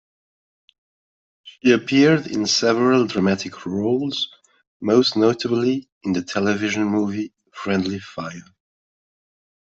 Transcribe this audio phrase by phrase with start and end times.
[1.43, 4.29] She appeared in several dramatic roles,
[4.79, 8.51] most notably in the television movie "Friendly Fire".